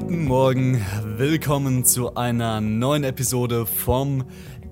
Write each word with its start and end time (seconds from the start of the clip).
Guten 0.00 0.24
Morgen, 0.24 0.84
willkommen 1.04 1.84
zu 1.84 2.14
einer 2.14 2.62
neuen 2.62 3.04
Episode 3.04 3.66
vom 3.66 4.24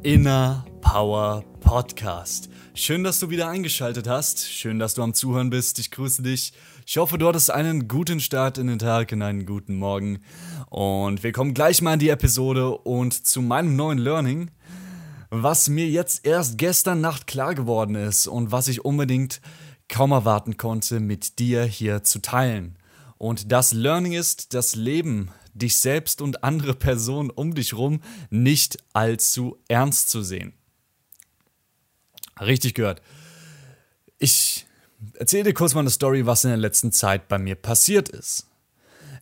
Inner 0.03 0.65
Power 0.81 1.45
Podcast. 1.61 2.49
Schön, 2.73 3.05
dass 3.05 3.21
du 3.21 3.29
wieder 3.29 3.49
eingeschaltet 3.49 4.09
hast. 4.09 4.49
Schön, 4.49 4.79
dass 4.79 4.95
du 4.95 5.03
am 5.03 5.13
Zuhören 5.13 5.51
bist. 5.51 5.79
Ich 5.79 5.91
grüße 5.91 6.23
dich. 6.23 6.55
Ich 6.87 6.97
hoffe, 6.97 7.19
du 7.19 7.29
hattest 7.29 7.51
einen 7.51 7.89
guten 7.89 8.21
Start 8.21 8.57
in 8.57 8.69
den 8.69 8.79
Tag, 8.79 9.13
in 9.13 9.21
einen 9.21 9.45
guten 9.45 9.77
Morgen. 9.77 10.21
Und 10.71 11.23
wir 11.23 11.33
kommen 11.33 11.53
gleich 11.53 11.83
mal 11.83 11.93
in 11.93 12.01
die 12.01 12.09
Episode 12.09 12.79
und 12.79 13.13
zu 13.27 13.43
meinem 13.43 13.77
neuen 13.77 13.99
Learning, 13.99 14.51
was 15.29 15.69
mir 15.69 15.87
jetzt 15.87 16.27
erst 16.27 16.57
gestern 16.57 17.03
Nacht 17.03 17.27
klar 17.27 17.55
geworden 17.55 17.95
ist 17.95 18.27
und 18.27 18.51
was 18.51 18.67
ich 18.67 18.85
unbedingt 18.85 19.43
kaum 19.91 20.11
erwarten 20.11 20.57
konnte, 20.57 21.01
mit 21.01 21.39
dir 21.39 21.65
hier 21.65 22.03
zu 22.03 22.21
teilen. 22.21 22.78
Und 23.19 23.53
das 23.53 23.73
Learning 23.73 24.13
ist, 24.13 24.55
das 24.55 24.75
Leben, 24.75 25.31
dich 25.53 25.77
selbst 25.77 26.23
und 26.23 26.45
andere 26.45 26.75
Personen 26.75 27.31
um 27.31 27.55
dich 27.55 27.75
rum 27.75 28.01
nicht 28.31 28.79
allzu 28.93 29.59
ernst 29.69 30.09
zu 30.09 30.23
sehen. 30.23 30.55
Richtig 32.41 32.75
gehört. 32.75 33.03
Ich 34.19 34.67
erzähle 35.15 35.45
dir 35.45 35.55
kurz 35.55 35.75
mal 35.75 35.81
eine 35.81 35.91
Story, 35.91 36.27
was 36.27 36.45
in 36.45 36.51
der 36.51 36.57
letzten 36.57 36.93
Zeit 36.93 37.29
bei 37.29 37.39
mir 37.39 37.57
passiert 37.57 38.09
ist. 38.09 38.48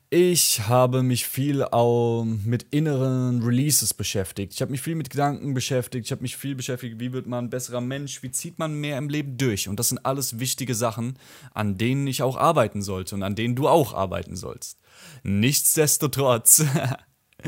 Ich 0.08 0.68
habe 0.68 1.02
mich 1.02 1.26
viel 1.26 1.64
auch 1.64 2.24
mit 2.24 2.66
inneren 2.70 3.42
Releases 3.42 3.92
beschäftigt. 3.92 4.52
Ich 4.52 4.60
habe 4.60 4.70
mich 4.70 4.80
viel 4.80 4.94
mit 4.94 5.10
Gedanken 5.10 5.52
beschäftigt. 5.52 6.06
Ich 6.06 6.12
habe 6.12 6.22
mich 6.22 6.36
viel 6.36 6.54
beschäftigt, 6.54 7.00
wie 7.00 7.12
wird 7.12 7.26
man 7.26 7.46
ein 7.46 7.50
besserer 7.50 7.80
Mensch, 7.80 8.22
wie 8.22 8.30
zieht 8.30 8.56
man 8.60 8.74
mehr 8.74 8.98
im 8.98 9.08
Leben 9.08 9.36
durch. 9.36 9.68
Und 9.68 9.80
das 9.80 9.88
sind 9.88 10.06
alles 10.06 10.38
wichtige 10.38 10.76
Sachen, 10.76 11.18
an 11.54 11.76
denen 11.76 12.06
ich 12.06 12.22
auch 12.22 12.36
arbeiten 12.36 12.82
sollte 12.82 13.16
und 13.16 13.24
an 13.24 13.34
denen 13.34 13.56
du 13.56 13.66
auch 13.66 13.94
arbeiten 13.94 14.36
sollst. 14.36 14.78
Nichtsdestotrotz 15.24 16.64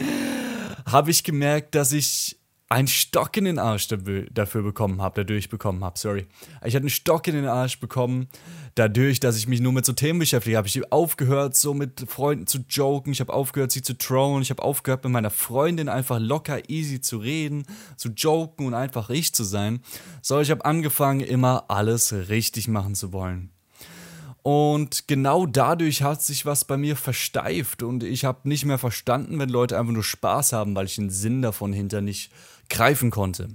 habe 0.84 1.10
ich 1.12 1.22
gemerkt, 1.22 1.76
dass 1.76 1.92
ich 1.92 2.37
einen 2.70 2.88
Stock 2.88 3.34
in 3.36 3.46
den 3.46 3.58
Arsch 3.58 3.88
dafür 3.88 4.62
bekommen 4.62 5.00
habe, 5.00 5.24
dadurch 5.24 5.48
bekommen 5.48 5.82
habe, 5.82 5.98
sorry. 5.98 6.26
Ich 6.64 6.74
hatte 6.74 6.82
einen 6.82 6.90
Stock 6.90 7.26
in 7.26 7.34
den 7.34 7.46
Arsch 7.46 7.80
bekommen, 7.80 8.28
dadurch, 8.74 9.20
dass 9.20 9.38
ich 9.38 9.48
mich 9.48 9.60
nur 9.60 9.72
mit 9.72 9.86
so 9.86 9.94
Themen 9.94 10.18
beschäftigt 10.18 10.56
habe. 10.56 10.68
Ich 10.68 10.76
habe 10.76 10.92
aufgehört, 10.92 11.56
so 11.56 11.72
mit 11.72 12.04
Freunden 12.08 12.46
zu 12.46 12.58
joken, 12.68 13.12
ich 13.12 13.20
habe 13.20 13.32
aufgehört, 13.32 13.72
sie 13.72 13.80
zu 13.80 13.96
trollen, 13.96 14.42
ich 14.42 14.50
habe 14.50 14.62
aufgehört, 14.62 15.02
mit 15.04 15.12
meiner 15.12 15.30
Freundin 15.30 15.88
einfach 15.88 16.20
locker, 16.20 16.68
easy 16.68 17.00
zu 17.00 17.18
reden, 17.18 17.64
zu 17.96 18.10
joken 18.10 18.66
und 18.66 18.74
einfach 18.74 19.08
ich 19.08 19.34
zu 19.34 19.44
sein. 19.44 19.80
So, 20.20 20.38
ich 20.40 20.50
habe 20.50 20.64
angefangen, 20.66 21.20
immer 21.20 21.64
alles 21.68 22.12
richtig 22.28 22.68
machen 22.68 22.94
zu 22.94 23.14
wollen. 23.14 23.50
Und 24.42 25.08
genau 25.08 25.44
dadurch 25.44 26.02
hat 26.02 26.22
sich 26.22 26.46
was 26.46 26.64
bei 26.64 26.78
mir 26.78 26.96
versteift 26.96 27.82
und 27.82 28.02
ich 28.02 28.24
habe 28.24 28.48
nicht 28.48 28.64
mehr 28.64 28.78
verstanden, 28.78 29.38
wenn 29.38 29.50
Leute 29.50 29.78
einfach 29.78 29.92
nur 29.92 30.04
Spaß 30.04 30.54
haben, 30.54 30.74
weil 30.74 30.86
ich 30.86 30.94
den 30.94 31.10
Sinn 31.10 31.42
davon 31.42 31.72
hinter 31.72 32.00
nicht 32.00 32.30
greifen 32.68 33.10
konnte. 33.10 33.48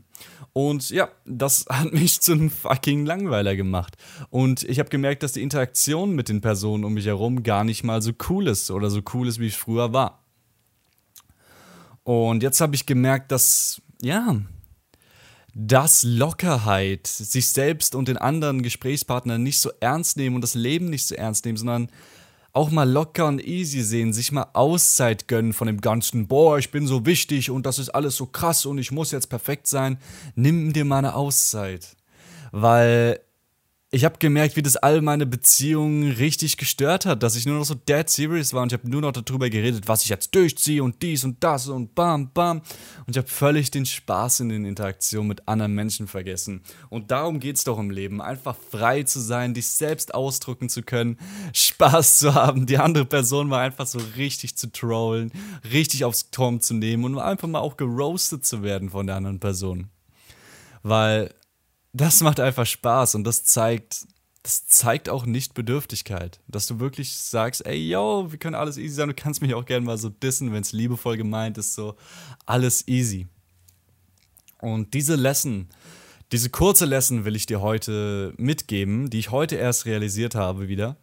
Und 0.53 0.91
ja, 0.91 1.09
das 1.25 1.65
hat 1.69 1.91
mich 1.91 2.21
zu 2.21 2.33
einem 2.33 2.49
fucking 2.49 3.05
Langweiler 3.05 3.55
gemacht. 3.55 3.97
Und 4.29 4.63
ich 4.63 4.79
habe 4.79 4.89
gemerkt, 4.89 5.23
dass 5.23 5.33
die 5.33 5.41
Interaktion 5.41 6.13
mit 6.15 6.29
den 6.29 6.41
Personen 6.41 6.83
um 6.83 6.93
mich 6.93 7.05
herum 7.05 7.43
gar 7.43 7.63
nicht 7.63 7.83
mal 7.83 8.01
so 8.01 8.11
cool 8.29 8.47
ist 8.47 8.71
oder 8.71 8.89
so 8.89 9.01
cool 9.13 9.27
ist, 9.27 9.39
wie 9.39 9.47
es 9.47 9.55
früher 9.55 9.93
war. 9.93 10.23
Und 12.03 12.43
jetzt 12.43 12.61
habe 12.61 12.75
ich 12.75 12.85
gemerkt, 12.85 13.31
dass, 13.31 13.81
ja, 14.01 14.35
dass 15.55 16.03
Lockerheit, 16.03 17.07
sich 17.07 17.49
selbst 17.49 17.95
und 17.95 18.07
den 18.07 18.17
anderen 18.17 18.61
Gesprächspartnern 18.61 19.41
nicht 19.41 19.59
so 19.59 19.71
ernst 19.79 20.17
nehmen 20.17 20.35
und 20.35 20.41
das 20.41 20.55
Leben 20.55 20.89
nicht 20.89 21.07
so 21.07 21.15
ernst 21.15 21.45
nehmen, 21.45 21.57
sondern 21.57 21.89
auch 22.53 22.69
mal 22.69 22.89
locker 22.89 23.27
und 23.27 23.43
easy 23.45 23.81
sehen, 23.81 24.13
sich 24.13 24.31
mal 24.31 24.47
Auszeit 24.53 25.27
gönnen 25.27 25.53
von 25.53 25.65
dem 25.67 25.81
ganzen, 25.81 26.27
boah, 26.27 26.59
ich 26.59 26.69
bin 26.69 26.85
so 26.85 27.05
wichtig 27.05 27.49
und 27.49 27.65
das 27.65 27.79
ist 27.79 27.89
alles 27.89 28.15
so 28.15 28.27
krass 28.27 28.67
und 28.67 28.77
ich 28.77 28.91
muss 28.91 29.11
jetzt 29.11 29.27
perfekt 29.27 29.67
sein. 29.67 29.97
Nimm 30.35 30.71
dir 30.71 30.85
mal 30.85 30.99
eine 30.99 31.15
Auszeit. 31.15 31.95
Weil 32.51 33.19
ich 33.93 34.05
habe 34.05 34.17
gemerkt, 34.17 34.55
wie 34.55 34.63
das 34.63 34.75
all 34.75 35.03
meine 35.03 35.27
Beziehungen 35.27 36.13
richtig 36.13 36.57
gestört 36.57 37.05
hat, 37.05 37.21
dass 37.21 37.35
ich 37.35 37.45
nur 37.45 37.59
noch 37.59 37.63
so 37.63 37.75
dead 37.75 38.09
serious 38.09 38.51
war 38.51 38.63
und 38.63 38.71
ich 38.71 38.79
habe 38.79 38.89
nur 38.89 39.01
noch 39.01 39.11
darüber 39.11 39.51
geredet, 39.51 39.87
was 39.87 40.01
ich 40.01 40.09
jetzt 40.09 40.33
durchziehe 40.33 40.83
und 40.83 41.03
dies 41.03 41.23
und 41.23 41.43
das 41.43 41.67
und 41.67 41.93
bam, 41.93 42.31
bam. 42.33 42.63
Und 43.05 43.11
ich 43.11 43.17
habe 43.17 43.27
völlig 43.27 43.69
den 43.69 43.85
Spaß 43.85 44.39
in 44.39 44.49
den 44.49 44.65
Interaktionen 44.65 45.27
mit 45.27 45.47
anderen 45.47 45.75
Menschen 45.75 46.07
vergessen. 46.07 46.63
Und 46.89 47.11
darum 47.11 47.39
geht 47.39 47.57
es 47.57 47.65
doch 47.65 47.77
im 47.77 47.91
Leben, 47.91 48.19
einfach 48.19 48.55
frei 48.71 49.03
zu 49.03 49.19
sein, 49.19 49.53
dich 49.53 49.67
selbst 49.67 50.15
ausdrücken 50.15 50.69
zu 50.69 50.81
können, 50.81 51.19
Spaß 51.53 52.17
zu 52.17 52.33
haben, 52.33 52.65
die 52.65 52.79
andere 52.79 53.05
Person 53.05 53.47
mal 53.47 53.59
einfach 53.59 53.85
so 53.85 53.99
richtig 54.17 54.55
zu 54.55 54.71
trollen, 54.71 55.31
richtig 55.71 56.03
aufs 56.03 56.31
Turm 56.31 56.61
zu 56.61 56.73
nehmen 56.73 57.03
und 57.03 57.19
einfach 57.19 57.47
mal 57.47 57.59
auch 57.59 57.77
geroastet 57.77 58.43
zu 58.43 58.63
werden 58.63 58.89
von 58.89 59.05
der 59.05 59.17
anderen 59.17 59.39
Person. 59.39 59.89
Weil 60.81 61.29
das 61.93 62.21
macht 62.21 62.39
einfach 62.39 62.65
Spaß 62.65 63.15
und 63.15 63.23
das 63.23 63.43
zeigt, 63.43 64.07
das 64.41 64.67
zeigt 64.67 65.09
auch 65.09 65.25
nicht 65.25 65.53
Bedürftigkeit. 65.53 66.41
Dass 66.47 66.65
du 66.65 66.79
wirklich 66.79 67.15
sagst, 67.15 67.65
ey, 67.65 67.77
yo, 67.89 68.31
wir 68.31 68.39
können 68.39 68.55
alles 68.55 68.77
easy 68.77 68.95
sein, 68.95 69.07
du 69.07 69.13
kannst 69.13 69.41
mich 69.41 69.53
auch 69.53 69.65
gerne 69.65 69.85
mal 69.85 69.97
so 69.97 70.09
dissen, 70.09 70.51
wenn 70.51 70.63
es 70.63 70.73
liebevoll 70.73 71.17
gemeint 71.17 71.57
ist, 71.57 71.75
so 71.75 71.95
alles 72.45 72.87
easy. 72.87 73.27
Und 74.59 74.93
diese 74.93 75.15
Lesson, 75.15 75.69
diese 76.31 76.49
kurze 76.49 76.85
Lesson 76.85 77.25
will 77.25 77.35
ich 77.35 77.45
dir 77.45 77.61
heute 77.61 78.33
mitgeben, 78.37 79.09
die 79.09 79.19
ich 79.19 79.29
heute 79.29 79.55
erst 79.55 79.85
realisiert 79.85 80.33
habe 80.33 80.67
wieder, 80.67 80.97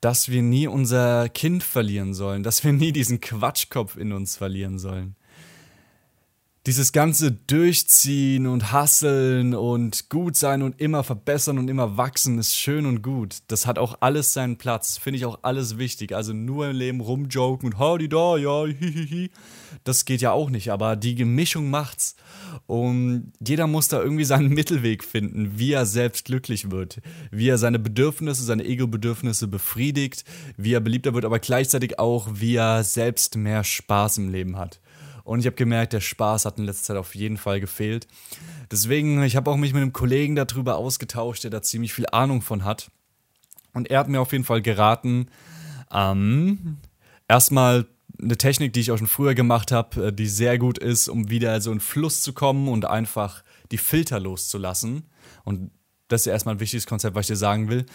dass 0.00 0.28
wir 0.28 0.42
nie 0.42 0.66
unser 0.66 1.28
Kind 1.28 1.62
verlieren 1.62 2.14
sollen, 2.14 2.42
dass 2.42 2.64
wir 2.64 2.72
nie 2.72 2.90
diesen 2.90 3.20
Quatschkopf 3.20 3.96
in 3.96 4.12
uns 4.12 4.36
verlieren 4.36 4.78
sollen 4.78 5.14
dieses 6.66 6.92
ganze 6.92 7.32
Durchziehen 7.32 8.46
und 8.46 8.70
Hasseln 8.70 9.54
und 9.54 10.10
gut 10.10 10.36
sein 10.36 10.60
und 10.60 10.78
immer 10.78 11.02
verbessern 11.02 11.58
und 11.58 11.68
immer 11.68 11.96
wachsen 11.96 12.38
ist 12.38 12.54
schön 12.54 12.84
und 12.84 13.00
gut. 13.02 13.38
Das 13.48 13.66
hat 13.66 13.78
auch 13.78 13.96
alles 14.00 14.34
seinen 14.34 14.58
Platz. 14.58 14.98
Finde 14.98 15.16
ich 15.16 15.24
auch 15.24 15.38
alles 15.40 15.78
wichtig. 15.78 16.14
Also 16.14 16.34
nur 16.34 16.68
im 16.68 16.76
Leben 16.76 17.00
rumjoken 17.00 17.66
und 17.66 17.78
howdy 17.78 18.10
da, 18.10 18.36
ja, 18.36 18.66
hihihi. 18.78 19.30
Das 19.84 20.04
geht 20.04 20.20
ja 20.20 20.32
auch 20.32 20.50
nicht. 20.50 20.70
Aber 20.70 20.96
die 20.96 21.14
Gemischung 21.14 21.70
macht's. 21.70 22.14
Und 22.66 23.32
jeder 23.40 23.66
muss 23.66 23.88
da 23.88 24.02
irgendwie 24.02 24.24
seinen 24.24 24.48
Mittelweg 24.54 25.02
finden, 25.02 25.58
wie 25.58 25.72
er 25.72 25.86
selbst 25.86 26.26
glücklich 26.26 26.70
wird. 26.70 27.00
Wie 27.30 27.48
er 27.48 27.56
seine 27.56 27.78
Bedürfnisse, 27.78 28.44
seine 28.44 28.66
Ego-Bedürfnisse 28.66 29.48
befriedigt. 29.48 30.24
Wie 30.58 30.74
er 30.74 30.80
beliebter 30.80 31.14
wird, 31.14 31.24
aber 31.24 31.38
gleichzeitig 31.38 31.98
auch, 31.98 32.28
wie 32.34 32.56
er 32.56 32.84
selbst 32.84 33.36
mehr 33.36 33.64
Spaß 33.64 34.18
im 34.18 34.28
Leben 34.28 34.58
hat. 34.58 34.78
Und 35.24 35.40
ich 35.40 35.46
habe 35.46 35.56
gemerkt, 35.56 35.92
der 35.92 36.00
Spaß 36.00 36.44
hat 36.44 36.58
in 36.58 36.64
letzter 36.64 36.94
Zeit 36.94 36.96
auf 36.96 37.14
jeden 37.14 37.36
Fall 37.36 37.60
gefehlt. 37.60 38.06
Deswegen, 38.70 39.22
ich 39.22 39.36
habe 39.36 39.50
auch 39.50 39.56
mich 39.56 39.72
mit 39.72 39.82
einem 39.82 39.92
Kollegen 39.92 40.36
darüber 40.36 40.76
ausgetauscht, 40.76 41.44
der 41.44 41.50
da 41.50 41.62
ziemlich 41.62 41.92
viel 41.92 42.06
Ahnung 42.10 42.42
von 42.42 42.64
hat. 42.64 42.90
Und 43.72 43.90
er 43.90 44.00
hat 44.00 44.08
mir 44.08 44.20
auf 44.20 44.32
jeden 44.32 44.44
Fall 44.44 44.62
geraten, 44.62 45.28
ähm, 45.92 46.78
erstmal 47.28 47.86
eine 48.20 48.36
Technik, 48.36 48.72
die 48.72 48.80
ich 48.80 48.90
auch 48.90 48.98
schon 48.98 49.06
früher 49.06 49.34
gemacht 49.34 49.72
habe, 49.72 50.08
äh, 50.08 50.12
die 50.12 50.26
sehr 50.26 50.58
gut 50.58 50.78
ist, 50.78 51.08
um 51.08 51.30
wieder 51.30 51.60
so 51.60 51.72
in 51.72 51.80
Fluss 51.80 52.22
zu 52.22 52.32
kommen 52.32 52.68
und 52.68 52.84
einfach 52.84 53.42
die 53.70 53.78
Filter 53.78 54.20
loszulassen. 54.20 55.04
Und 55.44 55.70
das 56.08 56.22
ist 56.22 56.26
ja 56.26 56.32
erstmal 56.32 56.56
ein 56.56 56.60
wichtiges 56.60 56.86
Konzept, 56.86 57.14
was 57.14 57.26
ich 57.26 57.34
dir 57.34 57.36
sagen 57.36 57.68
will. 57.68 57.86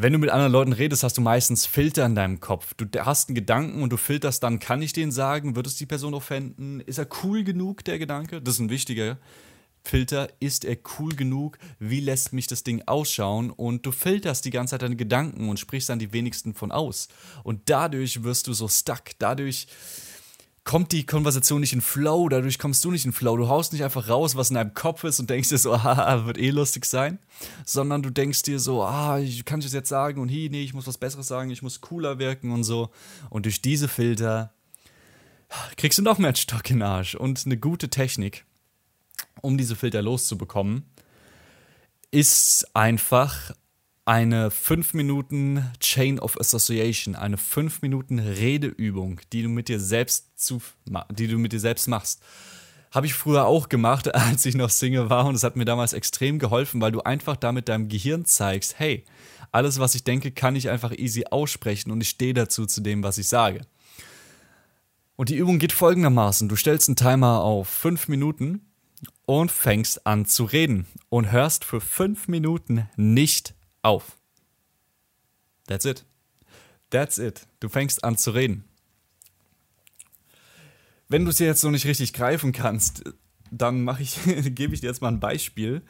Wenn 0.00 0.12
du 0.12 0.20
mit 0.20 0.30
anderen 0.30 0.52
Leuten 0.52 0.72
redest, 0.72 1.02
hast 1.02 1.16
du 1.16 1.20
meistens 1.20 1.66
Filter 1.66 2.06
in 2.06 2.14
deinem 2.14 2.38
Kopf. 2.38 2.72
Du 2.74 2.86
hast 3.04 3.28
einen 3.28 3.34
Gedanken 3.34 3.82
und 3.82 3.90
du 3.90 3.96
filterst 3.96 4.44
dann, 4.44 4.60
kann 4.60 4.80
ich 4.80 4.92
den 4.92 5.10
sagen? 5.10 5.56
Wird 5.56 5.66
es 5.66 5.74
die 5.74 5.86
Person 5.86 6.14
offenden? 6.14 6.78
Ist 6.78 6.98
er 6.98 7.08
cool 7.24 7.42
genug, 7.42 7.82
der 7.84 7.98
Gedanke? 7.98 8.40
Das 8.40 8.54
ist 8.54 8.60
ein 8.60 8.70
wichtiger 8.70 9.18
Filter. 9.82 10.28
Ist 10.38 10.64
er 10.64 10.76
cool 11.00 11.16
genug? 11.16 11.58
Wie 11.80 11.98
lässt 11.98 12.32
mich 12.32 12.46
das 12.46 12.62
Ding 12.62 12.84
ausschauen? 12.86 13.50
Und 13.50 13.86
du 13.86 13.90
filterst 13.90 14.44
die 14.44 14.50
ganze 14.50 14.74
Zeit 14.74 14.82
deine 14.82 14.94
Gedanken 14.94 15.48
und 15.48 15.58
sprichst 15.58 15.88
dann 15.88 15.98
die 15.98 16.12
wenigsten 16.12 16.54
von 16.54 16.70
aus. 16.70 17.08
Und 17.42 17.62
dadurch 17.68 18.22
wirst 18.22 18.46
du 18.46 18.52
so 18.52 18.68
stuck. 18.68 19.18
Dadurch 19.18 19.66
kommt 20.68 20.92
die 20.92 21.06
Konversation 21.06 21.62
nicht 21.62 21.72
in 21.72 21.80
Flow, 21.80 22.28
dadurch 22.28 22.58
kommst 22.58 22.84
du 22.84 22.90
nicht 22.90 23.06
in 23.06 23.14
Flow. 23.14 23.38
Du 23.38 23.48
haust 23.48 23.72
nicht 23.72 23.84
einfach 23.84 24.10
raus, 24.10 24.36
was 24.36 24.50
in 24.50 24.56
deinem 24.56 24.74
Kopf 24.74 25.02
ist 25.02 25.18
und 25.18 25.30
denkst 25.30 25.48
dir 25.48 25.56
so, 25.56 25.82
haha, 25.82 26.26
wird 26.26 26.36
eh 26.36 26.50
lustig 26.50 26.84
sein, 26.84 27.18
sondern 27.64 28.02
du 28.02 28.10
denkst 28.10 28.42
dir 28.42 28.60
so, 28.60 28.82
ah, 28.82 29.18
ich 29.18 29.46
kann 29.46 29.60
das 29.60 29.72
jetzt 29.72 29.88
sagen 29.88 30.20
und 30.20 30.28
hi, 30.28 30.50
nee, 30.50 30.62
ich 30.62 30.74
muss 30.74 30.86
was 30.86 30.98
Besseres 30.98 31.26
sagen, 31.26 31.50
ich 31.50 31.62
muss 31.62 31.80
cooler 31.80 32.18
wirken 32.18 32.52
und 32.52 32.64
so. 32.64 32.90
Und 33.30 33.46
durch 33.46 33.62
diese 33.62 33.88
Filter 33.88 34.52
kriegst 35.78 35.96
du 35.96 36.02
noch 36.02 36.18
mehr 36.18 36.36
Stock 36.36 36.68
in 36.68 36.80
den 36.80 36.82
Arsch 36.82 37.14
und 37.14 37.46
eine 37.46 37.56
gute 37.56 37.88
Technik, 37.88 38.44
um 39.40 39.56
diese 39.56 39.74
Filter 39.74 40.02
loszubekommen, 40.02 40.84
ist 42.10 42.76
einfach 42.76 43.52
eine 44.08 44.50
5 44.50 44.94
Minuten 44.94 45.70
Chain 45.80 46.18
of 46.18 46.40
Association, 46.40 47.14
eine 47.14 47.36
5 47.36 47.82
Minuten 47.82 48.18
Redeübung, 48.18 49.20
die 49.34 49.42
du 49.42 49.50
mit 49.50 49.68
dir 49.68 49.78
selbst 49.78 50.40
zu, 50.40 50.62
die 51.10 51.28
du 51.28 51.36
mit 51.36 51.52
dir 51.52 51.60
selbst 51.60 51.88
machst. 51.88 52.22
Habe 52.90 53.04
ich 53.04 53.12
früher 53.12 53.44
auch 53.44 53.68
gemacht, 53.68 54.14
als 54.14 54.46
ich 54.46 54.54
noch 54.54 54.70
Single 54.70 55.10
war 55.10 55.26
und 55.26 55.34
es 55.34 55.42
hat 55.42 55.56
mir 55.56 55.66
damals 55.66 55.92
extrem 55.92 56.38
geholfen, 56.38 56.80
weil 56.80 56.90
du 56.90 57.02
einfach 57.02 57.36
damit 57.36 57.68
deinem 57.68 57.90
Gehirn 57.90 58.24
zeigst, 58.24 58.78
hey, 58.78 59.04
alles, 59.52 59.78
was 59.78 59.94
ich 59.94 60.04
denke, 60.04 60.30
kann 60.30 60.56
ich 60.56 60.70
einfach 60.70 60.92
easy 60.92 61.26
aussprechen 61.30 61.90
und 61.90 62.00
ich 62.00 62.08
stehe 62.08 62.32
dazu 62.32 62.64
zu 62.64 62.80
dem, 62.80 63.02
was 63.02 63.18
ich 63.18 63.28
sage. 63.28 63.60
Und 65.16 65.28
die 65.28 65.36
Übung 65.36 65.58
geht 65.58 65.72
folgendermaßen. 65.72 66.48
Du 66.48 66.56
stellst 66.56 66.88
einen 66.88 66.96
Timer 66.96 67.42
auf 67.42 67.68
5 67.68 68.08
Minuten 68.08 68.62
und 69.26 69.52
fängst 69.52 70.06
an 70.06 70.24
zu 70.24 70.44
reden 70.44 70.86
und 71.10 71.30
hörst 71.30 71.66
für 71.66 71.82
5 71.82 72.28
Minuten 72.28 72.88
nicht 72.96 73.54
auf. 73.88 74.16
That's 75.66 75.84
it. 75.84 76.04
That's 76.90 77.18
it. 77.18 77.46
Du 77.60 77.68
fängst 77.68 78.04
an 78.04 78.16
zu 78.16 78.30
reden. 78.30 78.64
Wenn 81.08 81.24
du 81.24 81.30
es 81.30 81.38
jetzt 81.38 81.64
noch 81.64 81.70
nicht 81.70 81.86
richtig 81.86 82.12
greifen 82.12 82.52
kannst, 82.52 83.02
dann 83.50 83.82
mache 83.82 84.02
ich, 84.02 84.18
gebe 84.54 84.74
ich 84.74 84.80
dir 84.80 84.88
jetzt 84.88 85.00
mal 85.00 85.08
ein 85.08 85.20
Beispiel. 85.20 85.82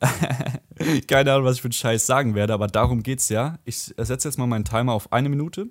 Keine 1.06 1.32
Ahnung, 1.32 1.46
was 1.46 1.56
ich 1.56 1.62
für 1.62 1.66
einen 1.66 1.72
Scheiß 1.72 2.06
sagen 2.06 2.34
werde, 2.34 2.52
aber 2.52 2.66
darum 2.66 3.02
geht's 3.02 3.28
ja. 3.28 3.58
Ich 3.64 3.94
setze 3.96 4.28
jetzt 4.28 4.38
mal 4.38 4.46
meinen 4.46 4.64
Timer 4.64 4.92
auf 4.92 5.12
eine 5.12 5.28
Minute 5.28 5.70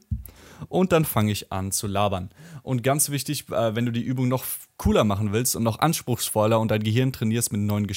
und 0.68 0.92
dann 0.92 1.06
fange 1.06 1.32
ich 1.32 1.52
an 1.52 1.72
zu 1.72 1.88
labern. 1.88 2.30
Und 2.64 2.84
ganz 2.84 3.10
wichtig, 3.10 3.50
äh, 3.50 3.76
wenn 3.76 3.86
du 3.86 3.92
die 3.92 4.02
Übung 4.02 4.28
noch 4.28 4.46
cooler 4.78 5.04
machen 5.04 5.32
willst 5.32 5.56
und 5.56 5.64
noch 5.64 5.80
anspruchsvoller 5.80 6.60
und 6.60 6.70
dein 6.72 6.84
Gehirn 6.84 7.14
trainierst 7.14 7.52
mit 7.52 7.62
neuen 7.62 7.88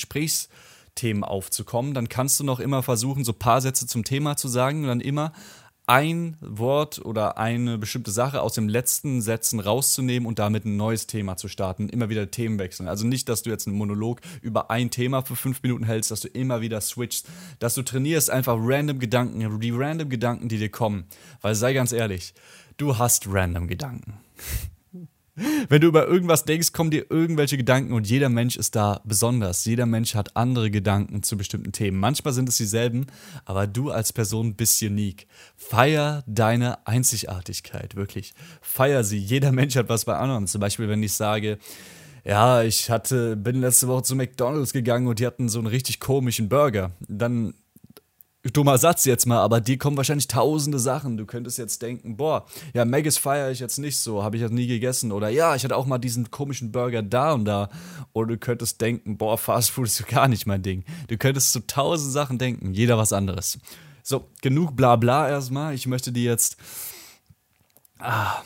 Gesprächsthemen 0.93 1.25
aufzukommen, 1.25 1.95
dann 1.95 2.09
kannst 2.09 2.39
du 2.41 2.45
noch 2.45 2.61
immer 2.61 2.83
versuchen, 2.83 3.25
so 3.25 3.33
ein 3.33 3.39
paar 3.39 3.61
Sätze 3.61 3.87
zum 3.87 4.05
Thema 4.05 4.37
zu 4.37 4.49
sagen 4.49 4.83
und 4.83 4.89
dann 4.89 5.01
immer 5.01 5.33
ein 5.85 6.37
Wort 6.41 7.05
oder 7.05 7.39
eine 7.39 7.77
bestimmte 7.77 8.13
Sache 8.13 8.41
aus 8.41 8.55
den 8.55 8.69
letzten 8.69 9.21
Sätzen 9.21 9.59
rauszunehmen 9.59 10.29
und 10.29 10.39
damit 10.39 10.65
ein 10.65 10.77
neues 10.77 11.09
Thema 11.09 11.37
zu 11.37 11.49
starten, 11.49 11.89
immer 11.89 12.09
wieder 12.09 12.31
Themen 12.31 12.61
wechseln. 12.61 12.89
Also 12.89 13.05
nicht, 13.05 13.29
dass 13.29 13.43
du 13.43 13.51
jetzt 13.51 13.67
einen 13.67 13.77
Monolog 13.77 14.21
über 14.43 14.71
ein 14.71 14.91
Thema 14.91 15.23
für 15.23 15.35
fünf 15.35 15.61
Minuten 15.63 15.85
hältst, 15.85 16.13
dass 16.13 16.21
du 16.21 16.29
immer 16.29 16.61
wieder 16.61 16.81
switchst, 16.81 17.27
dass 17.59 17.75
du 17.75 17.83
trainierst 17.83 18.31
einfach 18.31 18.57
random 18.59 19.01
Gedanken, 19.01 19.61
die 19.61 19.73
random 19.73 20.09
Gedanken, 20.09 20.49
die 20.49 20.59
dir 20.59 20.71
kommen. 20.71 21.05
Weil 21.41 21.57
sei 21.57 21.73
ganz 21.73 21.91
ehrlich, 21.91 22.33
du 22.77 22.97
hast 22.99 23.27
random 23.29 23.67
Gedanken. 23.67 24.15
Wenn 25.35 25.81
du 25.81 25.89
über 25.89 26.07
irgendwas 26.07 26.45
denkst, 26.45 26.73
kommen 26.73 26.91
dir 26.91 27.07
irgendwelche 27.09 27.57
Gedanken 27.57 27.95
und 27.95 28.07
jeder 28.07 28.29
Mensch 28.29 28.57
ist 28.57 28.77
da 28.77 29.01
besonders. 29.05 29.65
Jeder 29.65 29.87
Mensch 29.87 30.15
hat 30.15 30.37
andere 30.37 30.71
Gedanken 30.71 31.23
zu 31.23 31.39
bestimmten 31.39 31.73
Themen. 31.73 31.99
Manchmal 31.99 32.35
sind 32.35 32.51
es 32.51 32.59
dieselben, 32.59 33.07
aber 33.47 33.67
du 33.67 33.91
als 33.91 34.13
Person 34.13 34.57
bist 34.57 34.83
unique. 34.83 35.27
Feier 35.57 36.23
deine 36.27 36.87
Einzigartigkeit, 36.87 37.97
wirklich. 37.97 38.35
Feier 38.61 39.05
sie. 39.05 39.19
Jeder 39.19 39.53
Mensch 39.53 39.75
hat 39.77 39.89
was 39.89 40.05
bei 40.05 40.17
anderen. 40.17 40.47
Zum 40.47 40.61
Beispiel, 40.61 40.89
wenn 40.89 41.03
ich 41.03 41.15
sage, 41.15 41.59
ja, 42.25 42.63
ich 42.63 42.91
hatte, 42.91 43.35
bin 43.37 43.61
letzte 43.61 43.89
Woche 43.89 44.03
zu 44.03 44.15
McDonalds 44.15 44.73
gegangen 44.73 45.07
und 45.07 45.19
die 45.19 45.27
hatten 45.27 45.49
so 45.49 45.59
einen 45.59 45.67
richtig 45.67 45.99
komischen 45.99 46.51
Burger. 46.51 46.93
Dann 47.09 47.55
dummer 48.51 48.77
Satz 48.77 49.05
jetzt 49.05 49.27
mal, 49.27 49.39
aber 49.39 49.61
die 49.61 49.79
kommen 49.79 49.97
wahrscheinlich 49.97 50.27
tausende 50.27 50.81
Sachen. 50.81 51.17
Du 51.17 51.27
könntest 51.27 51.59
jetzt 51.59 51.81
denken, 51.81 52.17
boah, 52.17 52.47
ja, 52.75 52.85
Maggis 52.85 53.17
feiere 53.17 53.51
ich 53.53 53.61
jetzt 53.61 53.79
nicht 53.79 53.99
so, 53.99 54.25
habe 54.25 54.37
ich 54.37 54.43
jetzt 54.43 54.53
nie 54.53 54.67
gegessen. 54.67 55.13
Oder 55.13 55.29
ja, 55.29 55.55
ich 55.55 55.63
hatte 55.63 55.77
auch 55.77 55.87
mal 55.87 55.99
diesen 55.99 56.31
komischen 56.31 56.73
Burger 56.73 57.03
da 57.03 57.35
und 57.35 57.45
da. 57.45 57.71
Oder 58.13 58.29
du 58.29 58.39
könntest 58.39 58.81
denken, 58.81 59.17
boah, 59.17 59.39
Fast 59.39 59.71
Food 59.71 59.87
ist 59.87 60.09
gar 60.09 60.27
nicht 60.27 60.47
mein 60.47 60.63
Ding. 60.63 60.85
Du 61.07 61.17
könntest 61.17 61.53
zu 61.53 61.67
tausend 61.67 62.13
Sachen 62.13 62.39
denken, 62.39 62.75
jeder 62.75 62.99
was 62.99 63.13
anderes. 63.13 63.59
So, 64.03 64.29
genug 64.41 64.75
Blabla 64.75 65.29
erstmal. 65.29 65.75
Ich 65.75 65.87
möchte 65.87 66.11
dir 66.11 66.25
jetzt. 66.25 66.57
Ah, 68.01 68.43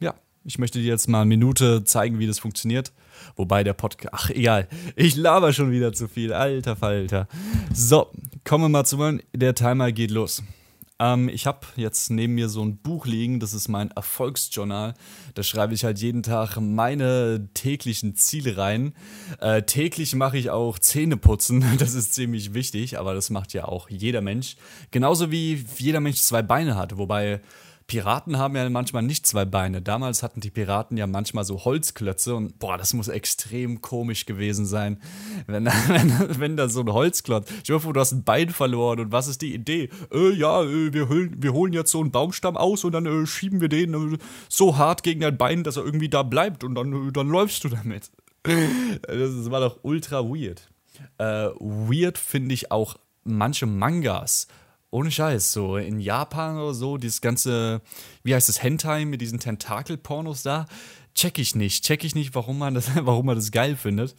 ja, 0.00 0.14
ich 0.44 0.58
möchte 0.58 0.78
dir 0.78 0.86
jetzt 0.86 1.06
mal 1.08 1.20
eine 1.20 1.28
Minute 1.28 1.84
zeigen, 1.84 2.18
wie 2.18 2.26
das 2.26 2.38
funktioniert. 2.38 2.92
Wobei 3.36 3.64
der 3.64 3.74
Podcast. 3.74 4.14
Ach, 4.14 4.30
egal. 4.30 4.68
Ich 4.96 5.16
laber 5.16 5.52
schon 5.52 5.70
wieder 5.70 5.92
zu 5.92 6.08
viel. 6.08 6.32
Alter 6.32 6.76
Falter. 6.76 7.28
So, 7.72 8.10
kommen 8.44 8.64
wir 8.64 8.68
mal 8.68 8.84
zu 8.84 8.98
meinem. 8.98 9.20
Der 9.34 9.54
Timer 9.54 9.90
geht 9.92 10.10
los. 10.10 10.42
Ähm, 11.00 11.28
ich 11.28 11.46
habe 11.46 11.66
jetzt 11.76 12.10
neben 12.10 12.34
mir 12.34 12.48
so 12.48 12.62
ein 12.62 12.76
Buch 12.76 13.06
liegen, 13.06 13.40
das 13.40 13.52
ist 13.52 13.68
mein 13.68 13.90
Erfolgsjournal. 13.90 14.94
Da 15.34 15.42
schreibe 15.42 15.74
ich 15.74 15.84
halt 15.84 15.98
jeden 15.98 16.22
Tag 16.22 16.56
meine 16.60 17.48
täglichen 17.54 18.14
Ziele 18.14 18.56
rein. 18.56 18.94
Äh, 19.40 19.62
täglich 19.62 20.14
mache 20.14 20.38
ich 20.38 20.50
auch 20.50 20.78
Zähneputzen, 20.78 21.64
das 21.78 21.94
ist 21.94 22.14
ziemlich 22.14 22.54
wichtig, 22.54 22.98
aber 22.98 23.14
das 23.14 23.30
macht 23.30 23.52
ja 23.54 23.64
auch 23.64 23.90
jeder 23.90 24.20
Mensch. 24.20 24.56
Genauso 24.92 25.30
wie 25.30 25.64
jeder 25.78 26.00
Mensch 26.00 26.18
zwei 26.18 26.42
Beine 26.42 26.76
hat, 26.76 26.96
wobei 26.96 27.40
Piraten 27.86 28.38
haben 28.38 28.56
ja 28.56 28.68
manchmal 28.70 29.02
nicht 29.02 29.26
zwei 29.26 29.44
Beine. 29.44 29.82
Damals 29.82 30.22
hatten 30.22 30.40
die 30.40 30.50
Piraten 30.50 30.96
ja 30.96 31.06
manchmal 31.06 31.44
so 31.44 31.64
Holzklötze 31.64 32.34
und 32.34 32.58
boah, 32.58 32.78
das 32.78 32.94
muss 32.94 33.08
extrem 33.08 33.82
komisch 33.82 34.24
gewesen 34.24 34.64
sein, 34.64 35.00
wenn, 35.46 35.66
wenn, 35.88 36.40
wenn 36.40 36.56
da 36.56 36.68
so 36.68 36.80
ein 36.80 36.92
Holzklotz. 36.92 37.50
Ich 37.62 37.70
hoffe, 37.70 37.92
du 37.92 38.00
hast 38.00 38.12
ein 38.12 38.24
Bein 38.24 38.50
verloren 38.50 39.00
und 39.00 39.12
was 39.12 39.28
ist 39.28 39.42
die 39.42 39.54
Idee? 39.54 39.90
Äh, 40.12 40.32
ja, 40.32 40.62
äh, 40.62 40.92
wir, 40.94 41.08
holen, 41.08 41.36
wir 41.42 41.52
holen 41.52 41.72
jetzt 41.72 41.90
so 41.90 42.00
einen 42.00 42.10
Baumstamm 42.10 42.56
aus 42.56 42.84
und 42.84 42.92
dann 42.92 43.06
äh, 43.06 43.26
schieben 43.26 43.60
wir 43.60 43.68
den 43.68 44.14
äh, 44.14 44.18
so 44.48 44.78
hart 44.78 45.02
gegen 45.02 45.20
dein 45.20 45.36
Bein, 45.36 45.62
dass 45.62 45.76
er 45.76 45.84
irgendwie 45.84 46.08
da 46.08 46.22
bleibt 46.22 46.64
und 46.64 46.74
dann, 46.74 47.08
äh, 47.08 47.12
dann 47.12 47.28
läufst 47.28 47.64
du 47.64 47.68
damit. 47.68 48.10
das 49.02 49.50
war 49.50 49.60
doch 49.60 49.78
ultra 49.82 50.24
weird. 50.24 50.68
Weird 51.18 52.18
finde 52.18 52.54
ich 52.54 52.70
auch 52.70 52.96
manche 53.24 53.66
Mangas 53.66 54.46
ohne 54.94 55.10
Scheiß, 55.10 55.52
so 55.52 55.76
in 55.76 55.98
Japan 55.98 56.56
oder 56.56 56.72
so, 56.72 56.98
dieses 56.98 57.20
ganze, 57.20 57.82
wie 58.22 58.32
heißt 58.32 58.48
das, 58.48 58.62
Hentai 58.62 59.04
mit 59.04 59.20
diesen 59.20 59.40
Tentakel-Pornos 59.40 60.44
da, 60.44 60.66
check 61.16 61.40
ich 61.40 61.56
nicht. 61.56 61.84
Check 61.84 62.04
ich 62.04 62.14
nicht, 62.14 62.32
warum 62.36 62.58
man 62.58 62.74
das, 62.74 62.90
warum 63.04 63.26
man 63.26 63.34
das 63.34 63.50
geil 63.50 63.74
findet. 63.74 64.14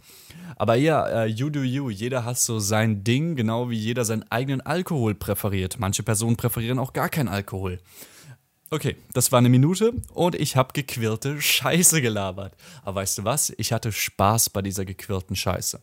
Aber 0.58 0.76
ja, 0.76 1.24
uh, 1.24 1.28
you 1.28 1.50
do 1.50 1.62
you. 1.62 1.90
Jeder 1.90 2.26
hat 2.26 2.38
so 2.38 2.60
sein 2.60 3.06
Ding, 3.06 3.38
genau 3.38 3.70
wie 3.70 3.78
jeder 3.78 4.04
seinen 4.04 4.30
eigenen 4.30 4.60
Alkohol 4.60 5.16
präferiert. 5.16 5.80
Manche 5.80 6.04
Personen 6.04 6.36
präferieren 6.36 6.78
auch 6.78 6.92
gar 6.92 7.08
keinen 7.08 7.30
Alkohol. 7.30 7.80
Okay, 8.70 8.98
das 9.14 9.32
war 9.32 9.40
eine 9.40 9.48
Minute 9.48 9.94
und 10.14 10.36
ich 10.36 10.58
habe 10.58 10.74
gequirlte 10.74 11.42
Scheiße 11.42 12.02
gelabert. 12.02 12.54
Aber 12.84 12.96
weißt 13.00 13.20
du 13.20 13.24
was? 13.24 13.54
Ich 13.58 13.72
hatte 13.72 13.94
Spaß 13.94 14.50
bei 14.50 14.62
dieser 14.62 14.84
gequirlten 14.84 15.38
Scheiße. 15.38 15.80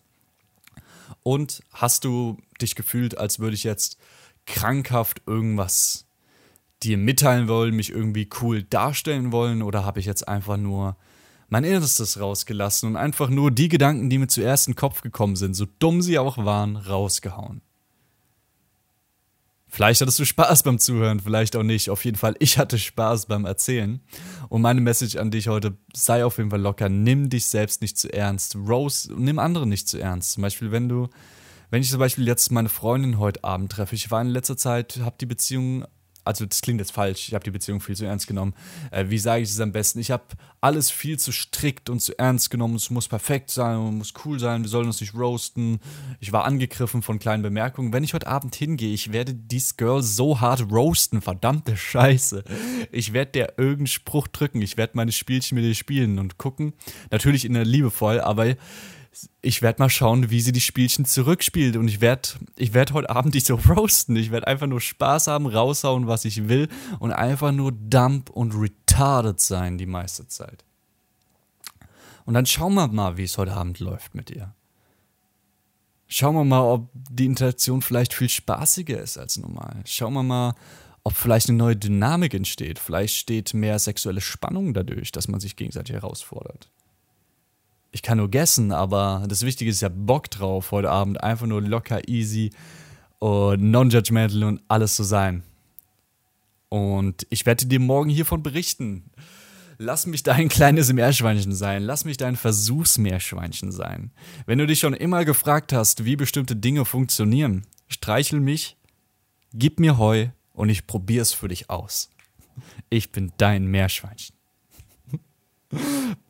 Und 1.22 1.62
hast 1.72 2.04
du 2.04 2.36
dich 2.60 2.74
gefühlt, 2.74 3.16
als 3.16 3.38
würde 3.38 3.54
ich 3.54 3.64
jetzt 3.64 3.96
krankhaft 4.46 5.22
irgendwas 5.26 6.06
dir 6.82 6.98
mitteilen 6.98 7.48
wollen, 7.48 7.76
mich 7.76 7.90
irgendwie 7.90 8.28
cool 8.40 8.62
darstellen 8.62 9.32
wollen 9.32 9.62
oder 9.62 9.84
habe 9.84 10.00
ich 10.00 10.06
jetzt 10.06 10.26
einfach 10.26 10.56
nur 10.56 10.96
mein 11.48 11.64
Innerstes 11.64 12.18
rausgelassen 12.18 12.88
und 12.88 12.96
einfach 12.96 13.28
nur 13.28 13.50
die 13.50 13.68
Gedanken, 13.68 14.08
die 14.08 14.18
mir 14.18 14.26
zuerst 14.26 14.68
in 14.68 14.72
den 14.72 14.78
Kopf 14.78 15.02
gekommen 15.02 15.36
sind, 15.36 15.54
so 15.54 15.66
dumm 15.78 16.00
sie 16.02 16.18
auch 16.18 16.38
waren, 16.38 16.76
rausgehauen. 16.76 17.60
Vielleicht 19.68 20.02
hattest 20.02 20.18
du 20.18 20.26
Spaß 20.26 20.64
beim 20.64 20.78
Zuhören, 20.78 21.20
vielleicht 21.20 21.56
auch 21.56 21.62
nicht. 21.62 21.88
Auf 21.88 22.04
jeden 22.04 22.18
Fall, 22.18 22.34
ich 22.40 22.58
hatte 22.58 22.78
Spaß 22.78 23.24
beim 23.24 23.46
Erzählen. 23.46 24.00
Und 24.50 24.60
meine 24.60 24.82
Message 24.82 25.16
an 25.16 25.30
dich 25.30 25.48
heute, 25.48 25.78
sei 25.94 26.26
auf 26.26 26.36
jeden 26.36 26.50
Fall 26.50 26.60
locker, 26.60 26.90
nimm 26.90 27.30
dich 27.30 27.46
selbst 27.46 27.80
nicht 27.80 27.96
zu 27.96 28.12
ernst. 28.12 28.54
Rose, 28.54 29.10
nimm 29.16 29.38
andere 29.38 29.66
nicht 29.66 29.88
zu 29.88 29.98
ernst. 29.98 30.32
Zum 30.32 30.42
Beispiel, 30.42 30.72
wenn 30.72 30.90
du 30.90 31.08
wenn 31.72 31.80
ich 31.80 31.88
zum 31.88 32.00
Beispiel 32.00 32.26
jetzt 32.26 32.52
meine 32.52 32.68
Freundin 32.68 33.18
heute 33.18 33.44
Abend 33.44 33.72
treffe, 33.72 33.94
ich 33.94 34.10
war 34.10 34.20
in 34.20 34.28
letzter 34.28 34.58
Zeit, 34.58 35.00
habe 35.00 35.16
die 35.18 35.24
Beziehung, 35.24 35.86
also 36.22 36.44
das 36.44 36.60
klingt 36.60 36.80
jetzt 36.80 36.92
falsch, 36.92 37.28
ich 37.28 37.34
habe 37.34 37.44
die 37.44 37.50
Beziehung 37.50 37.80
viel 37.80 37.96
zu 37.96 38.04
ernst 38.04 38.26
genommen. 38.26 38.52
Äh, 38.90 39.06
wie 39.08 39.16
sage 39.16 39.42
ich 39.42 39.48
es 39.48 39.58
am 39.58 39.72
besten? 39.72 39.98
Ich 39.98 40.10
habe 40.10 40.22
alles 40.60 40.90
viel 40.90 41.18
zu 41.18 41.32
strikt 41.32 41.88
und 41.88 42.00
zu 42.00 42.18
ernst 42.18 42.50
genommen. 42.50 42.74
Es 42.74 42.90
muss 42.90 43.08
perfekt 43.08 43.50
sein 43.50 43.78
und 43.78 43.96
muss 43.96 44.12
cool 44.26 44.38
sein. 44.38 44.64
Wir 44.64 44.68
sollen 44.68 44.86
uns 44.86 45.00
nicht 45.00 45.14
roasten. 45.14 45.80
Ich 46.20 46.30
war 46.30 46.44
angegriffen 46.44 47.00
von 47.00 47.18
kleinen 47.18 47.42
Bemerkungen. 47.42 47.94
Wenn 47.94 48.04
ich 48.04 48.12
heute 48.12 48.26
Abend 48.26 48.54
hingehe, 48.54 48.92
ich 48.92 49.14
werde 49.14 49.32
dies 49.32 49.78
Girl 49.78 50.02
so 50.02 50.42
hart 50.42 50.70
roasten. 50.70 51.22
Verdammte 51.22 51.78
Scheiße. 51.78 52.44
Ich 52.92 53.14
werde 53.14 53.32
der 53.32 53.58
irgendeinen 53.58 53.86
Spruch 53.86 54.28
drücken. 54.28 54.60
Ich 54.60 54.76
werde 54.76 54.92
meine 54.94 55.12
Spielchen 55.12 55.54
mit 55.54 55.64
ihr 55.64 55.74
spielen 55.74 56.18
und 56.18 56.36
gucken. 56.36 56.74
Natürlich 57.10 57.46
in 57.46 57.54
der 57.54 57.64
liebevoll, 57.64 58.20
aber 58.20 58.56
ich 59.42 59.60
werde 59.62 59.82
mal 59.82 59.90
schauen, 59.90 60.30
wie 60.30 60.40
sie 60.40 60.52
die 60.52 60.60
Spielchen 60.60 61.04
zurückspielt. 61.04 61.76
Und 61.76 61.88
ich 61.88 62.00
werde 62.00 62.30
ich 62.56 62.72
werd 62.74 62.92
heute 62.92 63.10
Abend 63.10 63.34
dich 63.34 63.44
so 63.44 63.54
roasten. 63.68 64.16
Ich 64.16 64.30
werde 64.30 64.46
einfach 64.46 64.66
nur 64.66 64.80
Spaß 64.80 65.26
haben, 65.26 65.46
raushauen, 65.46 66.06
was 66.06 66.24
ich 66.24 66.48
will. 66.48 66.68
Und 66.98 67.12
einfach 67.12 67.52
nur 67.52 67.72
dump 67.72 68.30
und 68.30 68.54
retarded 68.54 69.40
sein 69.40 69.78
die 69.78 69.86
meiste 69.86 70.26
Zeit. 70.28 70.64
Und 72.24 72.34
dann 72.34 72.46
schauen 72.46 72.74
wir 72.74 72.88
mal, 72.88 73.16
wie 73.16 73.24
es 73.24 73.36
heute 73.36 73.52
Abend 73.52 73.80
läuft 73.80 74.14
mit 74.14 74.30
ihr. 74.30 74.54
Schauen 76.06 76.34
wir 76.34 76.44
mal, 76.44 76.60
ob 76.60 76.90
die 76.92 77.24
Interaktion 77.24 77.82
vielleicht 77.82 78.12
viel 78.14 78.28
spaßiger 78.28 79.00
ist 79.00 79.18
als 79.18 79.38
normal. 79.38 79.82
Schauen 79.86 80.12
wir 80.12 80.22
mal, 80.22 80.54
ob 81.04 81.14
vielleicht 81.14 81.48
eine 81.48 81.58
neue 81.58 81.74
Dynamik 81.74 82.34
entsteht. 82.34 82.78
Vielleicht 82.78 83.16
steht 83.16 83.54
mehr 83.54 83.78
sexuelle 83.78 84.20
Spannung 84.20 84.74
dadurch, 84.74 85.10
dass 85.10 85.26
man 85.26 85.40
sich 85.40 85.56
gegenseitig 85.56 85.94
herausfordert. 85.94 86.70
Ich 87.92 88.02
kann 88.02 88.18
nur 88.18 88.30
guessen, 88.30 88.72
aber 88.72 89.24
das 89.28 89.42
Wichtige 89.42 89.70
ist 89.70 89.82
ja 89.82 89.90
Bock 89.90 90.30
drauf, 90.30 90.72
heute 90.72 90.90
Abend 90.90 91.22
einfach 91.22 91.46
nur 91.46 91.60
locker, 91.60 92.08
easy 92.08 92.50
und 93.18 93.70
non-judgmental 93.70 94.44
und 94.44 94.62
alles 94.66 94.96
zu 94.96 95.04
sein. 95.04 95.42
Und 96.70 97.26
ich 97.28 97.44
werde 97.44 97.66
dir 97.66 97.80
morgen 97.80 98.08
hiervon 98.08 98.42
berichten. 98.42 99.10
Lass 99.76 100.06
mich 100.06 100.22
dein 100.22 100.48
kleines 100.48 100.90
Meerschweinchen 100.90 101.54
sein. 101.54 101.82
Lass 101.82 102.06
mich 102.06 102.16
dein 102.16 102.34
Versuchsmeerschweinchen 102.34 103.72
sein. 103.72 104.10
Wenn 104.46 104.58
du 104.58 104.66
dich 104.66 104.78
schon 104.78 104.94
immer 104.94 105.26
gefragt 105.26 105.74
hast, 105.74 106.06
wie 106.06 106.16
bestimmte 106.16 106.56
Dinge 106.56 106.86
funktionieren, 106.86 107.66
streichel 107.88 108.40
mich, 108.40 108.78
gib 109.52 109.80
mir 109.80 109.98
Heu 109.98 110.28
und 110.54 110.70
ich 110.70 110.86
probier's 110.86 111.34
für 111.34 111.48
dich 111.48 111.68
aus. 111.68 112.10
Ich 112.88 113.12
bin 113.12 113.32
dein 113.36 113.66
Meerschweinchen. 113.66 114.34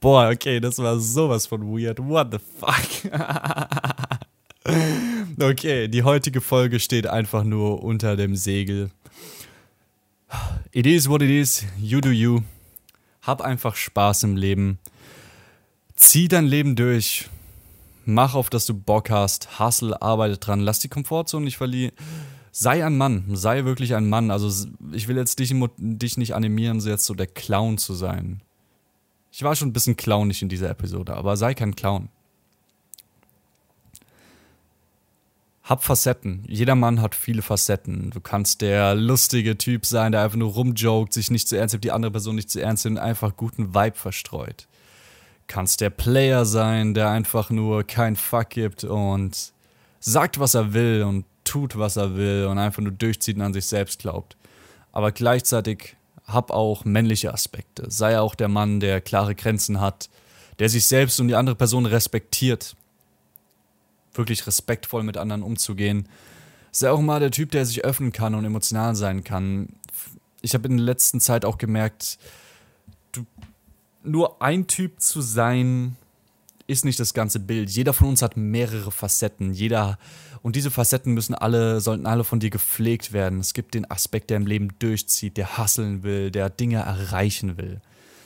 Boah, 0.01 0.31
okay, 0.31 0.61
das 0.61 0.79
war 0.79 0.99
sowas 0.99 1.47
von 1.47 1.63
weird. 1.63 1.99
What 1.99 2.33
the 2.33 2.39
fuck? 2.39 3.13
okay, 5.41 5.89
die 5.89 6.03
heutige 6.03 6.41
Folge 6.41 6.81
steht 6.81 7.07
einfach 7.07 7.45
nur 7.45 7.83
unter 7.83 8.17
dem 8.17 8.37
Segel. 8.37 8.91
It 10.71 10.87
is 10.87 11.09
what 11.09 11.23
it 11.23 11.31
is. 11.31 11.65
You 11.79 12.01
do 12.01 12.11
you. 12.11 12.41
Hab 13.23 13.41
einfach 13.41 13.77
Spaß 13.77 14.25
im 14.25 14.37
Leben. 14.37 14.79
Zieh 15.97 16.29
dein 16.29 16.47
Leben 16.47 16.75
durch. 16.75 17.29
Mach 18.05 18.35
auf, 18.35 18.51
dass 18.51 18.67
du 18.67 18.75
Bock 18.75 19.11
hast. 19.11 19.61
Hustle, 19.61 20.01
arbeite 20.01 20.39
dran. 20.39 20.61
Lass 20.61 20.81
die 20.81 20.89
Komfortzone 20.89 21.45
nicht 21.45 21.59
verlieren. 21.59 21.93
Sei 22.51 22.85
ein 22.85 22.97
Mann. 22.97 23.25
Sei 23.33 23.65
wirklich 23.65 23.95
ein 23.95 24.09
Mann. 24.09 24.31
Also, 24.31 24.69
ich 24.93 25.09
will 25.09 25.17
jetzt 25.17 25.39
dich, 25.39 25.55
dich 25.77 26.17
nicht 26.17 26.35
animieren, 26.35 26.81
so 26.81 26.91
jetzt 26.91 27.05
so 27.05 27.15
der 27.15 27.29
Clown 27.29 27.79
zu 27.79 27.95
sein. 27.95 28.41
Ich 29.33 29.43
war 29.43 29.57
schon 29.57 29.71
ein 29.71 29.73
bisschen 29.73 29.97
clownig 29.97 30.43
in 30.43 30.49
dieser 30.49 30.71
Episode, 30.71 31.15
aber 31.15 31.37
sei 31.37 31.55
kein 31.55 31.75
Clown. 31.75 32.09
hab 35.65 35.85
Facetten. 35.85 36.45
Jeder 36.47 36.75
Mann 36.75 37.01
hat 37.01 37.15
viele 37.15 37.41
Facetten. 37.41 38.11
Du 38.11 38.21
kannst 38.21 38.61
der 38.61 38.95
lustige 38.95 39.57
Typ 39.57 39.87
sein, 39.87 40.13
der 40.13 40.23
einfach 40.23 40.37
nur 40.37 40.53
rumjoked, 40.53 41.13
sich 41.13 41.31
nicht 41.31 41.49
zu 41.49 41.57
ernst 41.57 41.73
nimmt, 41.73 41.85
die 41.85 41.93
andere 41.93 42.11
Person 42.11 42.35
nicht 42.35 42.51
zu 42.51 42.61
ernst 42.61 42.85
nimmt 42.85 42.99
und 42.99 43.05
einfach 43.05 43.37
guten 43.37 43.75
Vibe 43.75 43.97
verstreut. 43.97 44.67
Kannst 45.47 45.81
der 45.81 45.91
Player 45.91 46.45
sein, 46.45 46.95
der 46.95 47.11
einfach 47.11 47.51
nur 47.51 47.85
kein 47.85 48.17
Fuck 48.17 48.51
gibt 48.51 48.85
und 48.85 49.53
sagt, 50.01 50.39
was 50.41 50.55
er 50.55 50.75
will 50.75 51.05
und 51.05 51.25
tut, 51.45 51.79
was 51.79 51.97
er 51.97 52.17
will 52.17 52.47
und 52.51 52.59
einfach 52.59 52.83
nur 52.83 52.93
durchzieht 52.93 53.37
und 53.37 53.43
an 53.43 53.53
sich 53.53 53.67
selbst 53.67 54.01
glaubt. 54.01 54.37
Aber 54.91 55.13
gleichzeitig 55.13 55.97
hab 56.27 56.51
auch 56.51 56.85
männliche 56.85 57.33
Aspekte. 57.33 57.91
Sei 57.91 58.19
auch 58.19 58.35
der 58.35 58.49
Mann, 58.49 58.81
der 58.81 59.01
klare 59.01 59.35
Grenzen 59.35 59.81
hat, 59.81 60.09
der 60.59 60.69
sich 60.69 60.87
selbst 60.87 61.21
und 61.21 61.29
die 61.29 61.35
andere 61.35 61.57
Person 61.57 61.87
respektiert 61.87 62.77
wirklich 64.15 64.47
respektvoll 64.47 65.03
mit 65.03 65.17
anderen 65.17 65.43
umzugehen. 65.43 66.09
Sei 66.71 66.91
auch 66.91 67.01
mal 67.01 67.21
der 67.21 67.31
Typ, 67.31 67.51
der 67.51 67.67
sich 67.67 67.85
öffnen 67.85 68.13
kann 68.13 68.35
und 68.35 68.45
emotional 68.45 68.95
sein 68.95 69.25
kann. 69.25 69.69
Ich 70.41 70.55
habe 70.55 70.69
in 70.69 70.77
der 70.77 70.87
letzten 70.87 71.21
Zeit 71.21 71.45
auch 71.45 71.59
gemerkt, 71.59 72.19
du, 73.13 73.25
nur 74.03 74.43
ein 74.43 74.67
Typ 74.67 75.01
zu 75.01 75.21
sein, 75.21 75.97
ist 76.73 76.85
nicht 76.85 76.99
das 76.99 77.15
ganze 77.15 77.41
Bild. 77.41 77.71
Jeder 77.71 77.93
von 77.93 78.09
uns 78.09 78.23
hat 78.23 78.37
mehrere 78.37 78.91
Facetten. 78.91 79.53
Jeder 79.53 79.99
und 80.43 80.57
diese 80.57 80.71
Facetten 80.71 81.15
müssen 81.15 81.35
alle, 81.35 81.81
sollten 81.81 82.07
alle 82.07 82.25
von 82.25 82.41
dir 82.41 82.51
gepflegt 82.51 83.13
werden. 83.13 83.39
Es 83.39 83.55
gibt 83.55 83.75
den 83.75 83.89
Aspekt, 83.91 84.31
der 84.31 84.39
im 84.39 84.47
Leben 84.47 84.71
durchzieht, 84.79 85.37
der 85.37 85.57
hasseln 85.57 86.03
will, 86.03 86.31
der 86.31 86.51
Dinge 86.51 86.79
erreichen 86.79 87.57
will. 87.59 87.81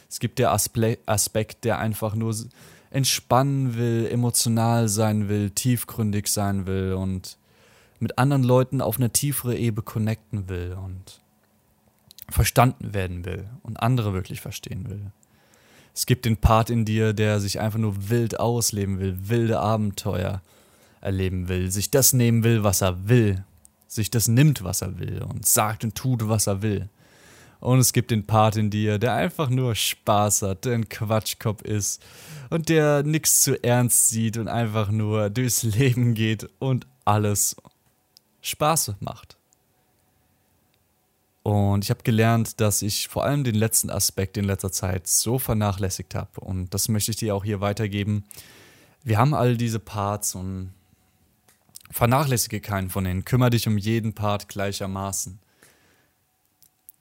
Es 0.08 0.18
gibt 0.20 0.38
der 0.38 0.52
Aspekt, 0.52 1.64
der 1.64 1.78
einfach 1.78 2.14
nur 2.14 2.34
entspannen 2.90 3.76
will, 3.76 4.08
emotional 4.10 4.88
sein 4.88 5.28
will, 5.28 5.50
tiefgründig 5.50 6.28
sein 6.28 6.66
will 6.66 6.94
und 6.94 7.36
mit 7.98 8.18
anderen 8.18 8.42
Leuten 8.42 8.80
auf 8.80 8.96
eine 8.96 9.10
tiefere 9.10 9.56
Ebene 9.56 9.82
connecten 9.82 10.48
will 10.48 10.76
und 10.82 11.20
verstanden 12.28 12.94
werden 12.94 13.24
will 13.24 13.48
und 13.62 13.80
andere 13.82 14.12
wirklich 14.12 14.40
verstehen 14.40 14.88
will. 14.88 15.12
Es 15.96 16.04
gibt 16.04 16.26
den 16.26 16.36
Part 16.36 16.68
in 16.68 16.84
dir, 16.84 17.14
der 17.14 17.40
sich 17.40 17.58
einfach 17.58 17.78
nur 17.78 18.10
wild 18.10 18.38
ausleben 18.38 19.00
will, 19.00 19.16
wilde 19.18 19.58
Abenteuer 19.58 20.42
erleben 21.00 21.48
will, 21.48 21.70
sich 21.70 21.90
das 21.90 22.12
nehmen 22.12 22.44
will, 22.44 22.62
was 22.62 22.82
er 22.82 23.08
will, 23.08 23.46
sich 23.88 24.10
das 24.10 24.28
nimmt, 24.28 24.62
was 24.62 24.82
er 24.82 24.98
will 24.98 25.22
und 25.22 25.46
sagt 25.46 25.84
und 25.84 25.94
tut, 25.94 26.28
was 26.28 26.48
er 26.48 26.60
will. 26.60 26.90
Und 27.60 27.78
es 27.78 27.94
gibt 27.94 28.10
den 28.10 28.26
Part 28.26 28.56
in 28.56 28.68
dir, 28.68 28.98
der 28.98 29.14
einfach 29.14 29.48
nur 29.48 29.74
Spaß 29.74 30.42
hat, 30.42 30.66
der 30.66 30.74
ein 30.74 30.90
Quatschkopf 30.90 31.62
ist 31.62 32.04
und 32.50 32.68
der 32.68 33.02
nichts 33.02 33.40
zu 33.40 33.64
ernst 33.64 34.10
sieht 34.10 34.36
und 34.36 34.48
einfach 34.48 34.90
nur 34.90 35.30
durchs 35.30 35.62
Leben 35.62 36.12
geht 36.12 36.46
und 36.58 36.86
alles 37.06 37.56
Spaß 38.42 38.96
macht. 39.00 39.38
Und 41.46 41.84
ich 41.84 41.90
habe 41.90 42.02
gelernt, 42.02 42.60
dass 42.60 42.82
ich 42.82 43.06
vor 43.06 43.24
allem 43.24 43.44
den 43.44 43.54
letzten 43.54 43.88
Aspekt 43.88 44.36
in 44.36 44.44
letzter 44.44 44.72
Zeit 44.72 45.06
so 45.06 45.38
vernachlässigt 45.38 46.16
habe. 46.16 46.40
Und 46.40 46.74
das 46.74 46.88
möchte 46.88 47.12
ich 47.12 47.18
dir 47.18 47.36
auch 47.36 47.44
hier 47.44 47.60
weitergeben. 47.60 48.24
Wir 49.04 49.18
haben 49.18 49.32
all 49.32 49.56
diese 49.56 49.78
Parts 49.78 50.34
und 50.34 50.72
vernachlässige 51.92 52.60
keinen 52.60 52.90
von 52.90 53.04
denen. 53.04 53.24
Kümmere 53.24 53.50
dich 53.50 53.68
um 53.68 53.78
jeden 53.78 54.12
Part 54.12 54.48
gleichermaßen 54.48 55.38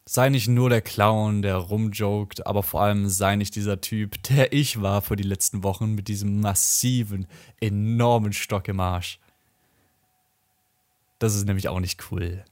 sei 0.08 0.30
nicht 0.30 0.48
nur 0.48 0.70
der 0.70 0.82
Clown, 0.82 1.42
der 1.42 1.56
rumjoked, 1.56 2.46
aber 2.46 2.62
vor 2.62 2.82
allem 2.82 3.10
sei 3.10 3.36
nicht 3.36 3.56
dieser 3.56 3.82
Typ, 3.82 4.22
der 4.24 4.54
ich 4.54 4.82
war 4.82 5.02
für 5.02 5.16
die 5.16 5.24
letzten 5.24 5.64
Wochen 5.64 5.96
mit 5.96 6.08
diesem 6.08 6.42
massiven, 6.42 7.28
enormen 7.60 8.32
Stock 8.32 8.68
im 8.68 8.80
Arsch. 8.80 9.20
Das 11.18 11.34
ist 11.34 11.46
nämlich 11.46 11.70
auch 11.70 11.80
nicht 11.80 12.12
cool. 12.12 12.46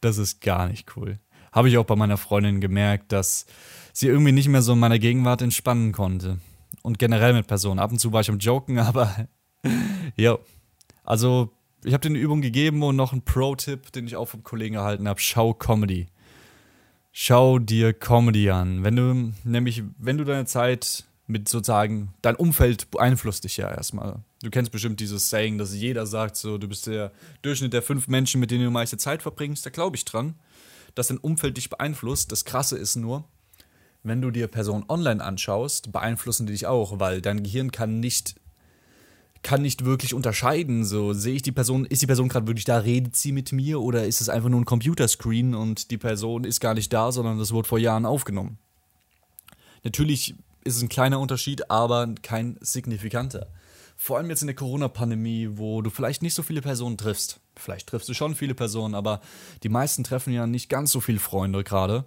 Das 0.00 0.16
ist 0.16 0.40
gar 0.40 0.66
nicht 0.66 0.96
cool. 0.96 1.18
Habe 1.54 1.68
ich 1.68 1.78
auch 1.78 1.86
bei 1.86 1.96
meiner 1.96 2.16
Freundin 2.16 2.60
gemerkt, 2.60 3.12
dass 3.12 3.46
sie 3.92 4.08
irgendwie 4.08 4.32
nicht 4.32 4.48
mehr 4.48 4.62
so 4.62 4.72
in 4.72 4.78
meiner 4.78 4.98
Gegenwart 4.98 5.40
entspannen 5.40 5.92
konnte. 5.92 6.38
Und 6.82 6.98
generell 6.98 7.32
mit 7.32 7.46
Personen. 7.46 7.78
Ab 7.78 7.92
und 7.92 7.98
zu 7.98 8.12
war 8.12 8.20
ich 8.20 8.28
am 8.28 8.38
Joken, 8.38 8.78
aber 8.80 9.28
ja. 10.16 10.38
Also, 11.04 11.50
ich 11.84 11.92
habe 11.92 12.02
dir 12.02 12.08
eine 12.08 12.18
Übung 12.18 12.40
gegeben 12.40 12.82
und 12.82 12.96
noch 12.96 13.12
einen 13.12 13.22
Pro-Tipp, 13.22 13.92
den 13.92 14.06
ich 14.06 14.16
auch 14.16 14.26
vom 14.28 14.42
Kollegen 14.42 14.74
erhalten 14.74 15.08
habe. 15.08 15.20
Schau 15.20 15.54
Comedy 15.54 16.08
schau 17.14 17.58
dir 17.58 17.94
Comedy 17.94 18.50
an. 18.50 18.84
Wenn 18.84 18.96
du 18.96 19.32
nämlich, 19.44 19.82
wenn 19.98 20.18
du 20.18 20.24
deine 20.24 20.44
Zeit 20.44 21.04
mit 21.26 21.48
sozusagen, 21.48 22.12
dein 22.20 22.36
Umfeld 22.36 22.90
beeinflusst 22.90 23.44
dich 23.44 23.56
ja 23.56 23.70
erstmal. 23.70 24.16
Du 24.42 24.50
kennst 24.50 24.72
bestimmt 24.72 25.00
dieses 25.00 25.30
Saying, 25.30 25.56
dass 25.56 25.74
jeder 25.74 26.04
sagt, 26.06 26.36
so, 26.36 26.58
du 26.58 26.68
bist 26.68 26.86
der 26.86 27.12
Durchschnitt 27.40 27.72
der 27.72 27.80
fünf 27.80 28.08
Menschen, 28.08 28.40
mit 28.40 28.50
denen 28.50 28.64
du 28.64 28.70
meiste 28.70 28.98
Zeit 28.98 29.22
verbringst. 29.22 29.64
Da 29.64 29.70
glaube 29.70 29.96
ich 29.96 30.04
dran, 30.04 30.34
dass 30.94 31.08
dein 31.08 31.18
Umfeld 31.18 31.56
dich 31.56 31.70
beeinflusst. 31.70 32.32
Das 32.32 32.44
Krasse 32.44 32.76
ist 32.76 32.96
nur, 32.96 33.24
wenn 34.02 34.20
du 34.20 34.30
dir 34.30 34.48
Personen 34.48 34.84
online 34.88 35.22
anschaust, 35.22 35.92
beeinflussen 35.92 36.46
die 36.46 36.52
dich 36.52 36.66
auch, 36.66 37.00
weil 37.00 37.20
dein 37.20 37.42
Gehirn 37.42 37.72
kann 37.72 38.00
nicht 38.00 38.36
kann 39.44 39.62
nicht 39.62 39.84
wirklich 39.84 40.14
unterscheiden. 40.14 40.84
So 40.84 41.12
sehe 41.12 41.34
ich 41.34 41.42
die 41.42 41.52
Person, 41.52 41.84
ist 41.84 42.02
die 42.02 42.06
Person 42.06 42.28
gerade 42.28 42.48
wirklich 42.48 42.64
da, 42.64 42.78
redet 42.78 43.14
sie 43.14 43.30
mit 43.30 43.52
mir 43.52 43.80
oder 43.80 44.06
ist 44.06 44.20
es 44.20 44.28
einfach 44.28 44.48
nur 44.48 44.60
ein 44.60 44.64
Computerscreen 44.64 45.54
und 45.54 45.92
die 45.92 45.98
Person 45.98 46.42
ist 46.42 46.60
gar 46.60 46.74
nicht 46.74 46.92
da, 46.92 47.12
sondern 47.12 47.38
das 47.38 47.52
wurde 47.52 47.68
vor 47.68 47.78
Jahren 47.78 48.06
aufgenommen. 48.06 48.58
Natürlich 49.84 50.34
ist 50.64 50.76
es 50.76 50.82
ein 50.82 50.88
kleiner 50.88 51.20
Unterschied, 51.20 51.70
aber 51.70 52.14
kein 52.22 52.56
signifikanter. 52.60 53.52
Vor 53.96 54.16
allem 54.16 54.30
jetzt 54.30 54.42
in 54.42 54.48
der 54.48 54.56
Corona-Pandemie, 54.56 55.50
wo 55.52 55.82
du 55.82 55.90
vielleicht 55.90 56.22
nicht 56.22 56.34
so 56.34 56.42
viele 56.42 56.62
Personen 56.62 56.96
triffst. 56.96 57.38
Vielleicht 57.56 57.88
triffst 57.88 58.08
du 58.08 58.14
schon 58.14 58.34
viele 58.34 58.54
Personen, 58.54 58.94
aber 58.94 59.20
die 59.62 59.68
meisten 59.68 60.04
treffen 60.04 60.32
ja 60.32 60.46
nicht 60.46 60.68
ganz 60.68 60.90
so 60.90 61.00
viele 61.00 61.18
Freunde 61.18 61.64
gerade 61.64 62.04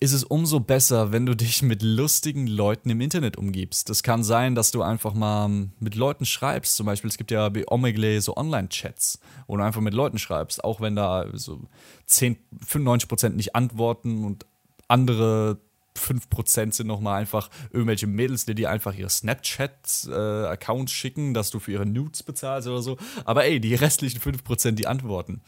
ist 0.00 0.14
es 0.14 0.24
umso 0.24 0.60
besser, 0.60 1.12
wenn 1.12 1.26
du 1.26 1.36
dich 1.36 1.60
mit 1.60 1.82
lustigen 1.82 2.46
Leuten 2.46 2.88
im 2.88 3.02
Internet 3.02 3.36
umgibst. 3.36 3.90
Das 3.90 4.02
kann 4.02 4.24
sein, 4.24 4.54
dass 4.54 4.70
du 4.70 4.80
einfach 4.80 5.12
mal 5.12 5.68
mit 5.78 5.94
Leuten 5.94 6.24
schreibst. 6.24 6.74
Zum 6.74 6.86
Beispiel, 6.86 7.10
es 7.10 7.18
gibt 7.18 7.30
ja 7.30 7.46
bei 7.50 7.66
Omegle 7.70 8.22
so 8.22 8.34
Online-Chats, 8.34 9.20
wo 9.46 9.58
du 9.58 9.62
einfach 9.62 9.82
mit 9.82 9.92
Leuten 9.92 10.18
schreibst, 10.18 10.64
auch 10.64 10.80
wenn 10.80 10.96
da 10.96 11.26
so 11.34 11.60
10, 12.06 12.38
95% 12.66 13.30
nicht 13.30 13.54
antworten 13.54 14.24
und 14.24 14.46
andere 14.88 15.58
5% 16.00 16.72
sind 16.72 16.86
nochmal 16.86 17.20
einfach 17.20 17.50
irgendwelche 17.70 18.06
Mädels, 18.06 18.46
die 18.46 18.54
dir 18.54 18.70
einfach 18.70 18.94
ihre 18.94 19.10
Snapchat-Accounts 19.10 20.92
äh, 20.92 20.94
schicken, 20.94 21.34
dass 21.34 21.50
du 21.50 21.60
für 21.60 21.72
ihre 21.72 21.86
Nudes 21.86 22.22
bezahlst 22.22 22.68
oder 22.68 22.82
so. 22.82 22.96
Aber 23.24 23.44
ey, 23.44 23.60
die 23.60 23.74
restlichen 23.74 24.20
5%, 24.20 24.72
die 24.72 24.86
antworten. 24.86 25.40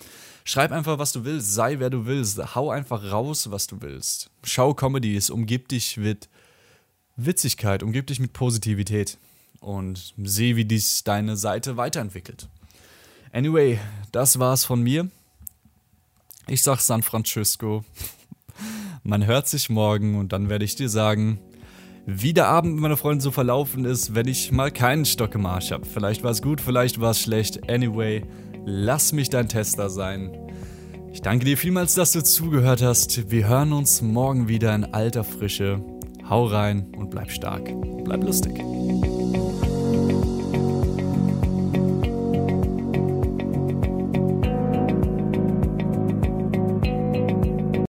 Schreib 0.45 0.73
einfach, 0.73 0.99
was 0.99 1.13
du 1.13 1.25
willst, 1.25 1.55
sei 1.55 1.79
wer 1.79 1.91
du 1.91 2.07
willst, 2.07 2.55
hau 2.55 2.71
einfach 2.71 3.11
raus, 3.11 3.51
was 3.51 3.67
du 3.67 3.81
willst. 3.81 4.31
Schau 4.45 4.75
Comedies, 4.75 5.31
umgib 5.31 5.69
dich 5.69 5.97
mit 5.97 6.29
Witzigkeit, 7.17 7.83
umgib 7.83 8.07
dich 8.09 8.19
mit 8.19 8.33
Positivität 8.33 9.19
und 9.61 10.15
seh, 10.23 10.57
wie 10.57 10.65
dies 10.65 11.05
deine 11.05 11.37
Seite 11.37 11.77
weiterentwickelt. 11.77 12.49
Anyway, 13.33 13.79
das 14.11 14.39
war's 14.39 14.65
von 14.65 14.83
mir. 14.83 15.09
Ich 16.49 16.63
sag 16.63 16.81
San 16.81 17.03
Francisco. 17.03 17.85
Man 19.03 19.27
hört 19.27 19.49
sich 19.49 19.71
morgen 19.71 20.17
und 20.19 20.33
dann 20.33 20.49
werde 20.49 20.65
ich 20.65 20.77
dir 20.77 20.89
sagen, 20.89 21.41
wie 22.07 22.33
der 22.33 22.49
Abend 22.49 22.75
mit 22.75 22.83
meiner 22.83 22.97
Freundin 22.97 23.21
so 23.21 23.31
verlaufen 23.31 23.85
ist, 23.85 24.15
wenn 24.15 24.27
ich 24.27 24.51
mal 24.53 24.71
keinen 24.71 25.05
Stock 25.05 25.35
im 25.35 25.47
Arsch 25.47 25.71
habe. 25.71 25.87
Vielleicht 25.87 26.25
war 26.25 26.31
es 26.31 26.43
gut, 26.43 26.61
vielleicht 26.61 27.01
war 27.01 27.13
es 27.13 27.21
schlecht. 27.21 27.71
Anyway, 27.71 28.25
lass 28.65 29.13
mich 29.13 29.31
dein 29.31 29.49
Tester 29.49 29.89
sein. 29.89 30.37
Ich 31.13 31.21
danke 31.21 31.45
dir 31.45 31.59
vielmals, 31.59 31.95
dass 31.95 32.13
du 32.13 32.23
zugehört 32.23 32.83
hast. 32.83 33.31
Wir 33.31 33.47
hören 33.47 33.73
uns 33.73 34.03
morgen 34.03 34.49
wieder 34.49 34.75
in 34.75 34.85
alter 34.85 35.25
Frische. 35.25 35.85
Hau 36.29 36.47
rein 36.47 36.93
und 36.97 37.11
bleib 37.11 37.31
stark. 37.31 37.71
Bleib 38.05 38.25
lustig. 38.25 38.72